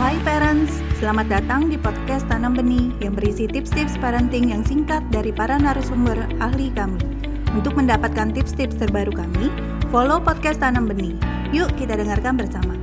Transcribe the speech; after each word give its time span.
Hai 0.00 0.16
parents, 0.24 0.80
selamat 0.96 1.28
datang 1.28 1.68
di 1.68 1.76
podcast 1.76 2.24
Tanam 2.24 2.56
Benih 2.56 2.96
yang 3.04 3.12
berisi 3.12 3.44
tips-tips 3.44 4.00
parenting 4.00 4.48
yang 4.48 4.64
singkat 4.64 5.04
dari 5.12 5.36
para 5.36 5.60
narasumber 5.60 6.16
ahli 6.40 6.72
kami. 6.72 6.96
Untuk 7.52 7.76
mendapatkan 7.76 8.32
tips-tips 8.32 8.80
terbaru 8.80 9.12
kami, 9.12 9.52
follow 9.92 10.16
podcast 10.16 10.64
Tanam 10.64 10.88
Benih. 10.88 11.12
Yuk 11.52 11.68
kita 11.76 12.00
dengarkan 12.00 12.40
bersama. 12.40 12.81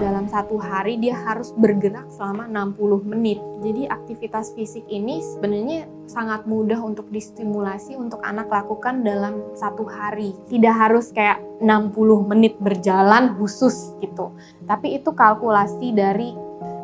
Dalam 0.00 0.24
satu 0.24 0.56
hari 0.56 0.96
dia 0.96 1.12
harus 1.12 1.52
bergerak 1.52 2.08
selama 2.08 2.48
60 2.48 3.04
menit. 3.04 3.38
Jadi 3.60 3.84
aktivitas 3.84 4.56
fisik 4.56 4.88
ini 4.88 5.20
sebenarnya 5.20 5.84
sangat 6.08 6.48
mudah 6.48 6.80
untuk 6.80 7.12
distimulasi 7.12 8.00
untuk 8.00 8.24
anak 8.24 8.48
lakukan 8.48 9.04
dalam 9.04 9.44
satu 9.52 9.84
hari. 9.84 10.32
Tidak 10.48 10.72
harus 10.72 11.12
kayak 11.12 11.44
60 11.60 12.32
menit 12.32 12.56
berjalan 12.56 13.36
khusus 13.36 13.92
gitu. 14.00 14.32
Tapi 14.64 14.96
itu 14.96 15.12
kalkulasi 15.12 15.92
dari 15.92 16.32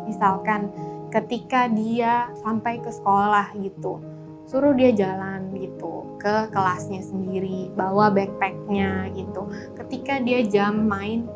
misalkan 0.04 0.68
ketika 1.08 1.72
dia 1.72 2.28
sampai 2.44 2.84
ke 2.84 2.92
sekolah 2.92 3.56
gitu. 3.64 4.04
Suruh 4.46 4.76
dia 4.76 4.94
jalan 4.94 5.50
gitu 5.56 6.06
ke 6.22 6.52
kelasnya 6.54 7.02
sendiri, 7.02 7.72
bawa 7.74 8.12
backpacknya 8.12 9.10
gitu. 9.16 9.48
Ketika 9.74 10.22
dia 10.22 10.44
jam 10.46 10.86
main 10.86 11.26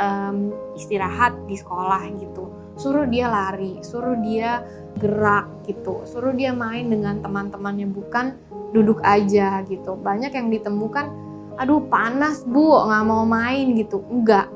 um, 0.00 0.50
istirahat 0.74 1.36
di 1.44 1.60
sekolah 1.60 2.08
gitu. 2.16 2.48
Suruh 2.80 3.04
dia 3.04 3.28
lari 3.28 3.84
suruh 3.84 4.16
dia 4.24 4.64
gerak 4.96 5.68
gitu. 5.68 6.02
Suruh 6.08 6.32
dia 6.32 6.56
main 6.56 6.88
dengan 6.88 7.20
teman-temannya 7.20 7.86
bukan 7.92 8.26
duduk 8.72 9.04
aja 9.04 9.60
gitu. 9.68 10.00
Banyak 10.00 10.32
yang 10.32 10.48
ditemukan 10.48 11.28
aduh 11.60 11.84
panas 11.92 12.40
bu 12.48 12.88
nggak 12.88 13.04
mau 13.04 13.28
main 13.28 13.76
gitu. 13.76 14.00
Enggak 14.08 14.48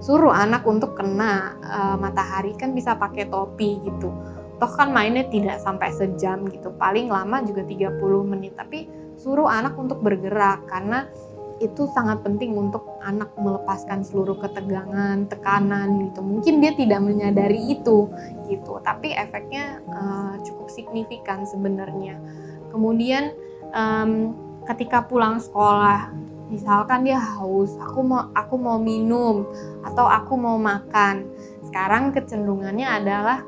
suruh 0.00 0.32
anak 0.32 0.62
untuk 0.68 0.92
kena 0.94 1.56
uh, 1.64 1.96
matahari 1.96 2.52
kan 2.54 2.76
bisa 2.76 2.94
pakai 2.94 3.26
topi 3.26 3.80
gitu. 3.82 4.12
Toh 4.56 4.72
kan 4.72 4.88
mainnya 4.88 5.28
tidak 5.28 5.60
sampai 5.60 5.92
sejam 5.92 6.48
gitu. 6.48 6.72
Paling 6.80 7.12
lama 7.12 7.44
juga 7.44 7.64
30 7.64 8.00
menit. 8.24 8.56
Tapi 8.56 8.88
suruh 9.16 9.48
anak 9.48 9.76
untuk 9.76 10.00
bergerak 10.00 10.64
karena 10.68 11.08
itu 11.56 11.88
sangat 11.96 12.20
penting 12.20 12.52
untuk 12.52 12.84
anak 13.00 13.32
melepaskan 13.40 14.04
seluruh 14.04 14.36
ketegangan, 14.36 15.24
tekanan 15.24 16.08
gitu. 16.08 16.20
Mungkin 16.20 16.60
dia 16.60 16.76
tidak 16.76 17.00
menyadari 17.00 17.72
itu 17.72 18.12
gitu, 18.46 18.76
tapi 18.84 19.16
efeknya 19.16 19.80
uh, 19.88 20.36
cukup 20.44 20.68
signifikan 20.68 21.48
sebenarnya. 21.48 22.20
Kemudian 22.68 23.32
um, 23.72 24.36
ketika 24.68 25.00
pulang 25.08 25.40
sekolah, 25.40 26.12
misalkan 26.52 27.08
dia 27.08 27.16
haus, 27.16 27.72
aku 27.80 28.04
mau 28.04 28.28
aku 28.36 28.54
mau 28.60 28.76
minum 28.76 29.48
atau 29.80 30.04
aku 30.04 30.36
mau 30.36 30.60
makan. 30.60 31.24
Sekarang 31.64 32.12
kecenderungannya 32.12 32.84
adalah, 32.84 33.40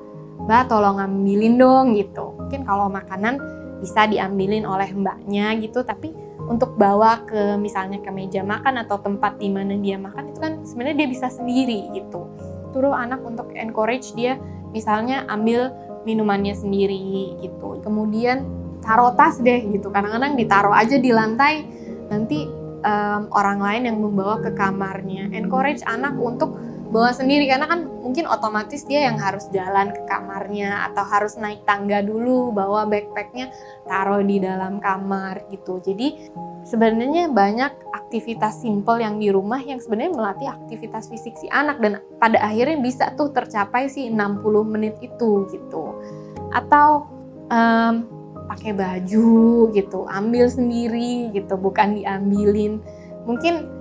"Mbak, 0.48 0.64
tolong 0.72 0.96
ambilin 0.96 1.60
dong." 1.60 1.86
gitu. 1.92 2.32
Mungkin 2.40 2.64
kalau 2.64 2.88
makanan 2.88 3.36
bisa 3.84 4.08
diambilin 4.08 4.64
oleh 4.64 4.90
mbaknya 4.96 5.54
gitu, 5.60 5.84
tapi 5.84 6.10
untuk 6.48 6.80
bawa 6.80 7.28
ke 7.28 7.60
misalnya 7.60 8.00
ke 8.00 8.08
meja 8.08 8.40
makan 8.40 8.80
atau 8.80 8.96
tempat 8.98 9.36
di 9.36 9.52
mana 9.52 9.76
dia 9.76 10.00
makan 10.00 10.32
itu 10.32 10.38
kan 10.40 10.52
sebenarnya 10.64 11.04
dia 11.04 11.08
bisa 11.12 11.28
sendiri 11.28 11.92
gitu. 11.92 12.24
Suruh 12.72 12.96
anak 12.96 13.20
untuk 13.20 13.52
encourage 13.52 14.16
dia 14.16 14.40
misalnya 14.72 15.28
ambil 15.28 15.72
minumannya 16.08 16.56
sendiri 16.56 17.36
gitu. 17.44 17.78
Kemudian 17.84 18.48
taruh 18.80 19.12
tas 19.12 19.36
deh 19.38 19.60
gitu. 19.68 19.92
Kadang-kadang 19.92 20.40
ditaruh 20.40 20.72
aja 20.72 20.96
di 20.96 21.12
lantai 21.12 21.68
nanti 22.08 22.48
um, 22.80 23.28
orang 23.36 23.60
lain 23.60 23.82
yang 23.92 23.98
membawa 24.00 24.40
ke 24.40 24.56
kamarnya. 24.56 25.28
Encourage 25.36 25.84
anak 25.84 26.16
untuk 26.16 26.56
bawa 26.88 27.12
sendiri. 27.12 27.48
Karena 27.48 27.68
kan 27.68 27.84
mungkin 27.86 28.24
otomatis 28.24 28.84
dia 28.88 29.08
yang 29.08 29.20
harus 29.20 29.46
jalan 29.52 29.92
ke 29.92 30.02
kamarnya 30.08 30.88
atau 30.92 31.04
harus 31.04 31.36
naik 31.36 31.62
tangga 31.68 32.00
dulu 32.00 32.50
bawa 32.52 32.88
backpacknya 32.88 33.52
taruh 33.84 34.24
di 34.24 34.40
dalam 34.40 34.80
kamar 34.80 35.44
gitu. 35.52 35.80
Jadi 35.84 36.32
sebenarnya 36.64 37.32
banyak 37.32 37.72
aktivitas 37.92 38.64
simple 38.64 39.00
yang 39.00 39.20
di 39.20 39.28
rumah 39.28 39.60
yang 39.60 39.80
sebenarnya 39.80 40.12
melatih 40.16 40.48
aktivitas 40.48 41.12
fisik 41.12 41.36
si 41.36 41.46
anak 41.52 41.80
dan 41.80 42.00
pada 42.16 42.40
akhirnya 42.40 42.80
bisa 42.80 43.12
tuh 43.16 43.32
tercapai 43.32 43.88
si 43.88 44.08
60 44.08 44.42
menit 44.64 44.96
itu 45.04 45.48
gitu. 45.52 45.96
Atau 46.52 47.08
um, 47.52 47.94
pakai 48.48 48.72
baju 48.72 49.68
gitu 49.76 50.08
ambil 50.08 50.48
sendiri 50.48 51.28
gitu 51.36 51.54
bukan 51.60 52.00
diambilin. 52.00 52.80
Mungkin 53.28 53.77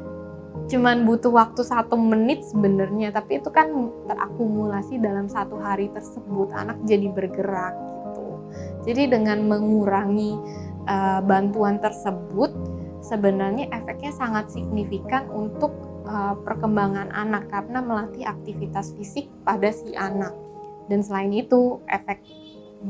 cuman 0.68 1.08
butuh 1.08 1.32
waktu 1.32 1.64
satu 1.64 1.96
menit 1.96 2.44
sebenarnya 2.44 3.16
tapi 3.16 3.40
itu 3.40 3.48
kan 3.48 3.72
terakumulasi 4.10 5.00
dalam 5.00 5.32
satu 5.32 5.56
hari 5.62 5.88
tersebut 5.96 6.52
anak 6.52 6.76
jadi 6.84 7.08
bergerak 7.08 7.76
gitu. 7.78 8.26
Jadi 8.84 9.04
dengan 9.16 9.48
mengurangi 9.48 10.36
uh, 10.90 11.24
bantuan 11.24 11.80
tersebut 11.80 12.52
sebenarnya 13.00 13.72
efeknya 13.72 14.12
sangat 14.12 14.52
signifikan 14.52 15.32
untuk 15.32 15.72
uh, 16.04 16.36
perkembangan 16.44 17.16
anak 17.16 17.48
karena 17.48 17.80
melatih 17.80 18.28
aktivitas 18.28 18.92
fisik 19.00 19.32
pada 19.48 19.72
si 19.72 19.96
anak. 19.96 20.36
Dan 20.92 21.04
selain 21.04 21.32
itu 21.32 21.80
efek 21.88 22.24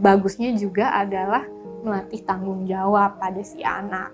bagusnya 0.02 0.54
juga 0.58 0.94
adalah 0.94 1.46
melatih 1.86 2.26
tanggung 2.26 2.66
jawab 2.66 3.22
pada 3.22 3.42
si 3.46 3.62
anak 3.62 4.14